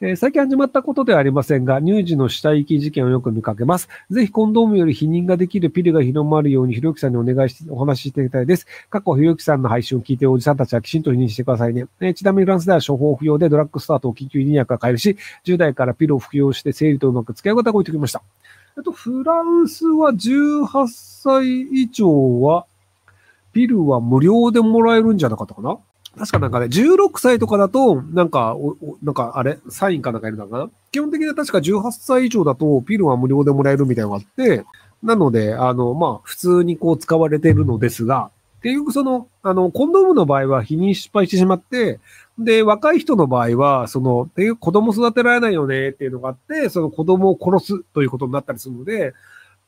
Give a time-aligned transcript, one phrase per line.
[0.00, 3.88] えー、最近始まったことではありませんが、乳児の死体遺棄事件をよく見かけます。
[4.10, 8.68] ぜひコンドームより否認ができるピルが広まるように、ひろゆきさんにお願いして、お話ししていきたいです。
[8.90, 11.86] 過去、ひろゆきさんの配信を聞いておじさんたちはきちんと否認してくださいね。
[11.98, 18.22] えー、ちなみにフランスでは処方不要でドラッグスタートを緊急医薬が買えるし、10代からピルを服用して生理とうまく付き合い方が置いてきました。
[18.76, 22.66] あと、フランスは18歳以上は、
[23.52, 25.76] ピルは無料でもらえるんじゃなかったかな？
[26.16, 30.70] 確かなんかね、16歳とかだと、なんか、おなんかあれ、サインかなんかいるのかな？
[30.90, 34.64] 基本的には確か18歳以上だと、ピルは無料でもらえるみたいなのがあって、
[35.02, 38.30] なので、あの、まあ、普通にこう使われているのですが、
[38.62, 42.00] 結局その、あの、コンドームの場合は否認失敗してしまって、
[42.38, 49.14] で、若い人の場合は、その、結局子供育てられないよねっていうのがあって、その子供を殺すということになったりするので、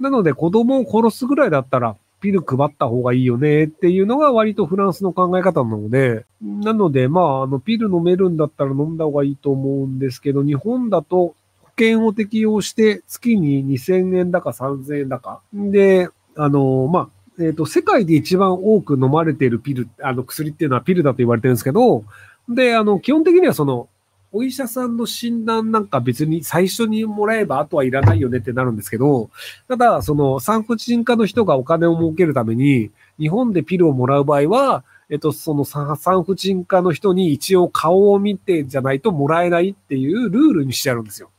[0.00, 15.40] なので子供を殺すぐらいだったら、ピル配った方がいいよねっていうのが割とフランスの考え方なので、なので、まあ、あの、ピル飲めるんだったら飲んだ方がいいと思うんですけど、日本だと保険を適用して月に2000円だか3000円だか。
[15.52, 22.04] で、あの、まあ、えっ、ー、と、世界で一番多く飲まれているピル、あの、薬っていうのはピルだと言われてるんですけど、
[22.48, 23.88] で、あの、基本的にはその、
[24.30, 29.30] お医者さんの診断なんか別に最初にもらえばあとはいらないよねってなるんですけど、
[29.68, 41.30] ただ、その産婦人科の人がお金を儲けるために、日本でピルをもらう場合は、えっと、その産婦人科の人に一応顔を見てじゃないともらえないっていうルールにしてあるんですよ。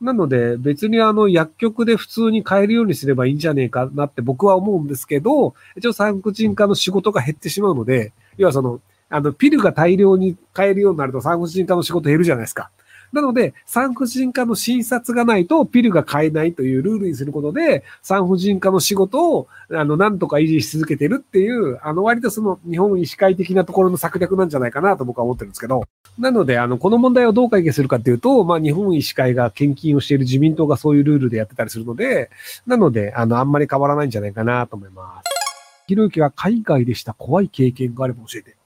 [0.00, 12.70] なので、別にあの薬局で普通に買えるようにすればいいんじゃねえかなって僕は思うんですけど、一応産婦人科の仕事が減ってしまうので、要はその、あの、ピルが大量に買えるようになると産婦人科の仕事減るじゃないですか。
[13.12, 25.84] なので、産婦人科の診察がないとピルが買えないというルールにすることで、産婦人科の仕事を、あの、なんとか維持し続けてるっていう、あの、割とその日本医師会的なところの策略なんじゃないかなと僕は思ってるんですけど。
[26.18, 32.30] なので、あの、この問題をどう解決するかっていうと、まあ、日本医師会が献金をしている自民党がそういうルールでやってたりするので、
[32.66, 35.36] なので、あの、あんまり変わらないんじゃないかなと思います。
[35.86, 38.56] ひろゆきが海外でした怖い経験があれば教えて。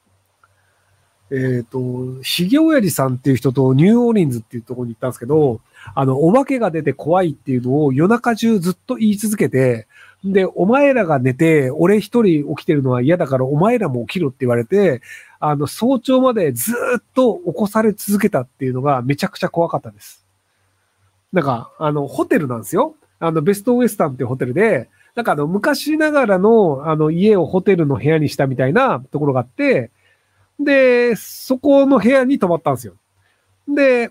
[1.32, 5.60] えっ、ー、と、ヒゲオヤジさんっていう人とニューオーリンズっていうところに行ったんですけど、
[5.94, 9.86] あの、お化けが出て怖いっていうのを夜中中ずっと言い続けて、
[10.24, 15.00] で、お前らが寝て、俺一人起きてるのは嫌だからお前らも起きろって言われて、
[15.38, 20.26] あの、早朝までずっと起こされ続けたっていうのがめちゃくちゃ怖かったです。
[21.32, 22.96] なんか、あの、ホテルなんですよ。
[23.20, 29.90] あの、ベストウエスタンっていうホテルで、なんかあの、昔ながらの、あの、家をホテルの部屋にしたみたいなところがあって、
[30.60, 32.94] で、そこの部屋に泊まったんですよ。
[33.68, 34.10] で、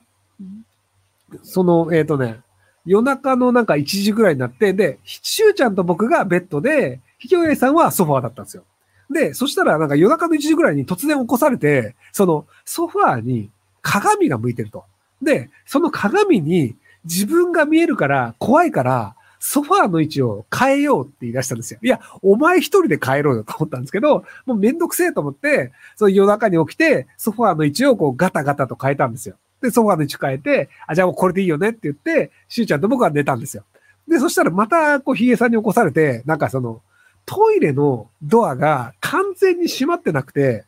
[1.44, 2.42] その、えっ、ー、とね、
[2.86, 8.64] 夜中のなんか1時ぐらいになって、で、しゅうちゃんと僕がベッドで、ひきおえさんはソファーだったんですよ。
[9.12, 13.50] で、そしたらなんか夜中の1時ぐらいに突然起こされて、そのソファーに
[13.82, 14.86] 鏡が向いてると。
[15.22, 21.80] で、その鏡に自分が見えるから怖いから、ソファーの位置を変えようって言い出したんですよ。
[21.82, 29.36] いや、お前一人で変えろよと思ったんですけど、もうめんどくせえと思って、その夜中に起きて、ソファーの位置をこうガタガタと変えたんですよ。
[29.62, 33.64] で、ソファーの位置変えて、あ、じゃあもうこれでいいよねって言って、しゅうちゃんと僕は寝たんですよ。
[34.08, 36.82] で、そしたらまた、こう、ヒゲさんに起こされて、なんかその、
[37.26, 40.66] トイレのドアが完全に閉まってなくて、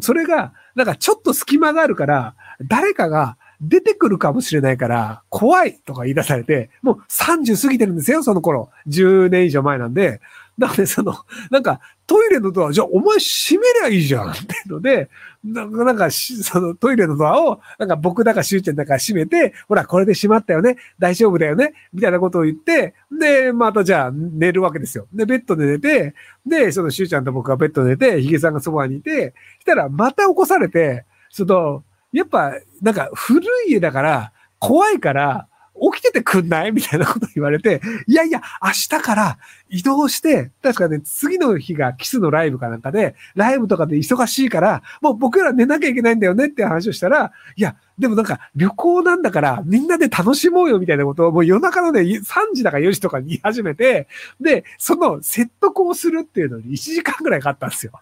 [0.00, 8.70] それが、なんかちょっと隙間があるから、誰かが出てくるかもしれないから、怖いとか言い出されて、もう30過ぎてるんですよ、その頃。
[8.88, 10.20] 10年以上前なんで。
[10.58, 11.14] なので、その、
[11.50, 15.10] なんか、トイレのドア、じゃあお前閉めりゃいいじゃんっていうので、
[15.44, 25.06] なんか、そのトイレのドアを、なんか僕だかしゅうちゃんだか閉めて、ほら、これで閉まったよね、大丈夫だよね、みたいなことを言って、で、またじゃあ寝るわけですよ。
[25.12, 26.14] で、ベッドで寝て、
[26.46, 35.48] で、そのしゅうちゃんと僕がベッドで寝て、ヒゲさんがそばにいて、したらまた起こされて、その、やっぱ、なんか古い家だから、怖いから、
[35.92, 36.72] 起きててくんない？
[36.72, 52.22] みたいなこと言われて、いやいや、明日から移動して、確かね、次の日がキスのライブかなんかで、ライブとかで忙しいから、もう僕ら寝なきゃいけないんだよねって話をしたら、いや、でもなんか旅行なんだからみんなで楽しもうよみたいなことをもう夜中のね、3
[52.54, 54.08] 時だか4時とかに言い始めて、
[54.40, 57.92] で、その説得をするっていうのに1時間ぐらいかかったんですよ。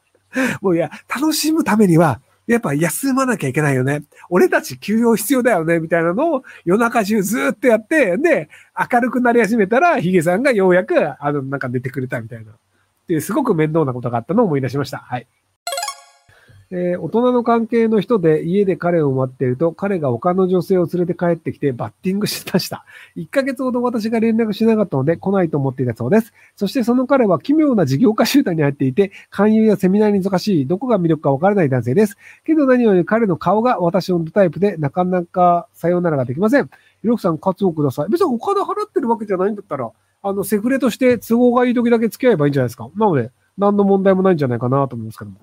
[0.60, 4.02] もういや、楽しむためには、やっぱ休まなきゃいけないよね。
[4.28, 8.48] 俺たち休養必要だよね、みたいなのを夜中中ずっとやって、で、
[8.92, 12.52] 明るくなり始めたら、ヒゲさんがようやく、あの、なんか寝てくれたみたいな。
[12.52, 12.56] っ
[13.06, 14.98] ていう、すごく面倒なことがあったのを思い出しました。
[14.98, 15.26] はい。
[16.70, 22.84] えー、大人の関係の人で家で彼を待っていると、彼が他の女性を連れて帰ってきてバッティングしました。
[23.16, 26.32] 1ヶ月ほど私が連絡しなかったので来ないと思っていたそうです。
[26.56, 32.16] そしてその彼は奇妙な事業家集団に入っていて、勧誘やセミナーに忙しい、どこが魅力かわからない男性です。
[32.44, 36.70] けど何より彼の顔が私のタイプで、なかなかさようならができません。
[37.02, 38.08] ひろきさん、活をください。
[38.08, 39.90] 別にお金払ってるわけじゃないんだったら、
[40.22, 42.88] あの、セフレとして都合がいい時だけ付き合えばいいんじゃないですか。
[42.96, 45.36] なので、何の問題もないんじゃないかなと思いますけども。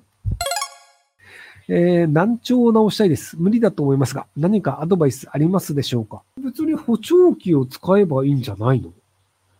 [1.73, 3.37] えー、難聴を直したいです。
[3.39, 6.21] 無理だと思いますが、何かアドバイスありますでしょうか？
[6.43, 8.91] 別に補聴器を使えばいいんじゃないの？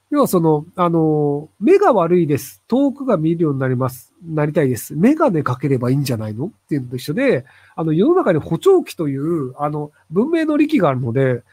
[0.09, 2.61] 要はその、あの、目が悪いです。
[2.67, 4.11] 遠くが見えるようになります。
[4.25, 4.93] なりたいです。
[4.93, 6.47] メガネかければいいんじゃないの？
[6.47, 7.45] っていうのと一緒で、
[7.77, 11.43] あの、世の中に補聴器という、あの、文明の力があるので、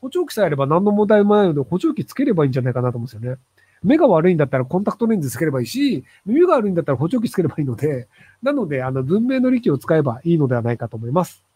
[0.00, 3.40] 補聴器さえあれば何の問題もないので、補聴器つければいいんじゃないかなと思うんですよね。
[3.82, 8.08] 目が悪いんだったらコンタクトレンズつければいいし、耳が悪いんだったら補聴器つければいいので、
[8.42, 11.47] なので、あの、文明の利器を使えばいいのではないかと思います。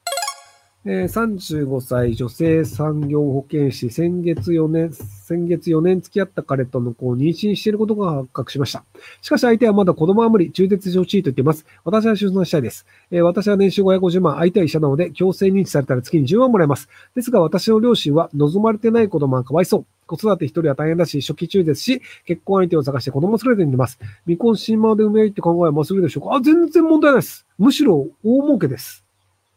[0.85, 8.83] えー、35歳女性産業保健師、先月4年、先月4年付き合った彼との子を妊娠していることが発覚しました。
[9.21, 11.65] しかし相手はまだ子供は無理、中絶してほしいと言っています。
[11.85, 12.85] 私は出産したいです。
[13.13, 16.89] えー、私は年収550万、相手は医者なので、強制認知されたら月に10万もらえます。
[17.15, 19.87] ですが私の両親は望まれてない子供はかわいそう。
[20.09, 24.01] 子育て一人は大変だし、初期中ですし、結婚相手を探して子供を連れてにます。
[24.25, 27.47] 未婚新間で埋めよいって考えはもうすぐでしょうかあ、全然問題ないです。
[27.57, 29.05] むしろ大儲けです。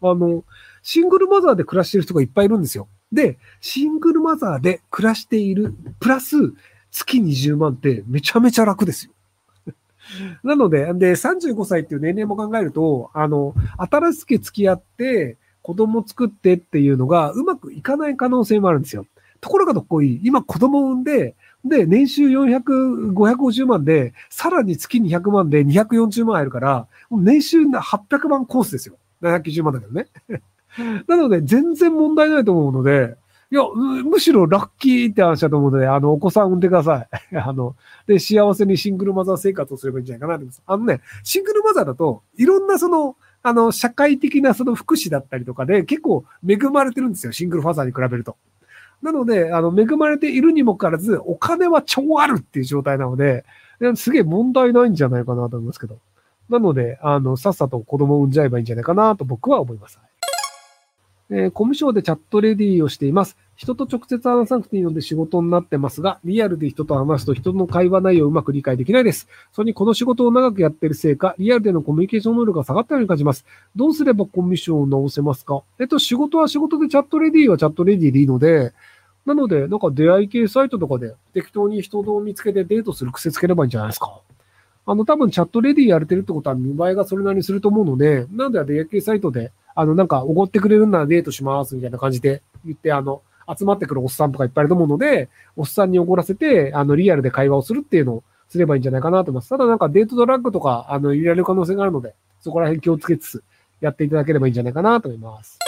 [0.02, 0.44] あの、
[0.88, 2.88] シングルマザーで暮らしてる人がいっぱいいるんですよ。
[3.12, 6.54] で、シングルマザーで暮らしている、プラス
[6.92, 9.12] 月20万ってめちゃめちゃ楽ですよ。
[10.44, 19.08] なので、で、35歳っていう年齢も考えると、あの、新しく付き合って子供作ってっていうのがうまくいかない可能性もあるんですよ。
[19.42, 20.22] ところがどっこいい。
[20.24, 21.34] 今子供産んで、
[21.64, 28.98] で、年収400、550万で、さらに月200万で240万入るから、年収800万コースですよ。
[29.24, 30.10] 790万だけどね。
[31.08, 33.18] なので、全然問題ないと思うので、
[33.52, 33.62] いや、
[34.04, 37.36] むしろラッキーって話だと思うので、あの、お子さん産んでください。
[37.38, 37.76] あの、
[38.08, 40.64] で、幸せにシングルマザー生活をすればいいんじゃないかなと思います。
[40.66, 47.32] あのね、シングルマザーだと、いろんなその、あの、社会的なその福祉だったりとかで結構恵まれてるんですよ。
[47.32, 48.36] シングルファザーに比べると。
[49.04, 53.46] なので、あの、恵まれているにもかかわらず、お金は超あるっていう状態なので、
[53.96, 56.00] すげえ問題ないんじゃないかなと思いますけど。
[56.50, 60.00] なので、あの、さっさと子供を産んじゃえばいいんじゃないかなと僕は思います。
[61.32, 63.36] えー、コミュ障でチャットレディをしています。
[63.56, 69.28] 人と直接話さなくていいので仕事になってますが、リアルで人と話すと人の会話内容をうまく理解できないです。
[69.54, 73.46] それにこの仕事を長くやってるせいか、リアルでのコミュニケーション能力が下がったように感じます。
[73.76, 75.64] どうすればコミュ障を直せますか？
[75.80, 78.74] えっと、仕事は仕事でチャットレディはチャットレディでいいので、
[79.26, 84.20] なので、なんか出会い系サイトとかで適当に人を見つけてデートする癖つければいいんじゃないですか。
[84.86, 93.22] あの、多分チャットレディやれてるってことは見栄えがそれなりにすると思うので、なんで出会い系サイトであの、なんか、おごってくれるならデートします、みたいな感じで言って、あの、
[93.58, 99.50] 集まってくるおっさんとかいっぱいいると思うので、おっさんにおごらせて、あの、リアルで会話をするっていうのをすればいいんじゃないかなと思います。
[99.50, 103.44] ただなんかデートドラッグとか、あの、入れられる可能性があるので、そこら辺気をつけつつ、
[103.82, 105.60] やっていただければいいんじゃないかなと思います。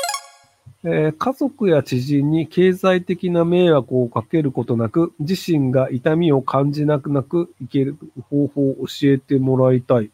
[0.83, 7.98] えー、家族や知人に経済的な迷惑をかけることなく、自身が痛みを感じなくなくいける
[8.30, 10.12] 方法を教えてもらいたい。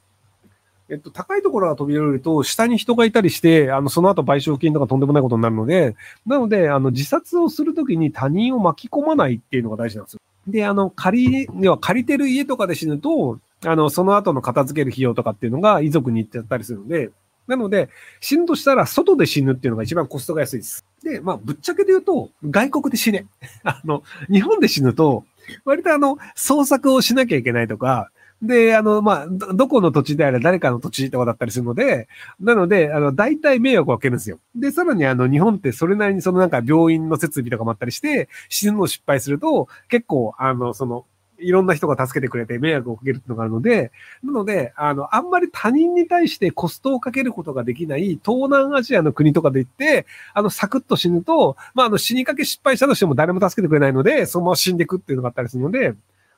[0.89, 5.95] えっと、高いところが飛び降りると、下に人がいたりして、あの、その後賠償金とかとんでもないことになるので、
[6.25, 10.19] なので、あの、自殺をするときに他人を巻き込まないっていうのが大事なんですよ。
[10.47, 17.11] で、あの、借り、要は借りてる家とかで死ぬと、あの、その後の片付ける費用とかっていうのが遺族に行っちゃったりするので、
[17.47, 17.89] なので、
[18.21, 20.85] 死ぬとしたら外で死ぬっていうのが一番コストが安いです。
[21.03, 23.25] で、まあ、ぶっちゃけで言うと、外国で死ね。
[23.63, 25.25] あの、日本で死ぬと、
[25.65, 28.09] 割とあの、捜索をしなきゃいけないとか、
[28.43, 32.09] で、あの、まあ、どこの土地であれ誰かの土地とかだったりするので、
[32.41, 34.39] なので、あの、大体迷惑をかけるんですよ。
[34.53, 41.05] で、さらにあの、日本ってそれなりにそのなんか病院の設備とかもあったりして、死ぬの失敗すると、結構、あの、その、
[41.39, 43.91] いろんな人が助けてくれて迷惑をかけるっていうのがあるので、
[44.23, 55.95] なので、あの、あんまり他人に対してコストをかけることができない東南アジアの国とかで行って、あの、サクッと死ぬと、まあ、あの、死にかけ失敗したとしても誰も助けてくれないので、そのまま死んでいくっていうのがあったりするので、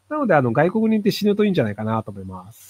[0.10, 2.68] なので、あの、外国に行って死ぬといいんじゃないかなと思います。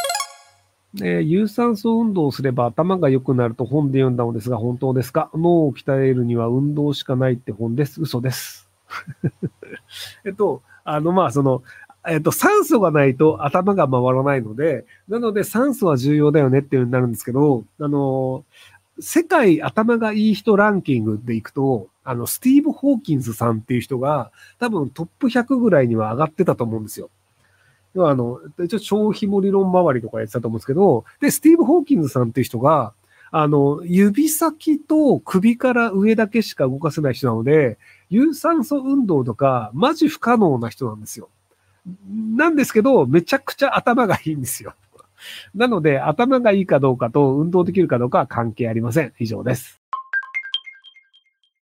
[1.03, 5.29] え有酸素運動をすれば頭が良くなると本で読んだのですが、本当ですか？
[5.33, 8.01] 脳を鍛えるには運動しかないって本です。
[8.01, 8.69] 嘘です。
[10.25, 11.63] えっと、あの、まあ、その、
[12.07, 18.45] えっと、酸素がないと頭が回らないので、なので酸素は重要だよねっていうになるんですけど、あの、
[18.99, 27.09] 世界頭がいい人ランキングでいくと、あの、スティーブ・ホーキンスさんっていう人が多分トップ100ぐらいには上がってたと思うんですよ。
[27.95, 32.93] 要はあの、一応超紐理論周りとかやってたと思うんですけど、で、スティーブ・ホーキンズさんっていう人が、
[33.31, 37.77] あの、指先と首から上だけしか動かせない人なので、
[38.09, 41.29] 有酸素運動とか、マジ不可能な人なんですよ。
[42.13, 44.73] なんですけど、めちゃくちゃ頭がいいんですよ。
[45.53, 49.13] なので、頭がいいかどうかと運動できるかどうかは関係ありません。
[49.19, 49.84] 以上です。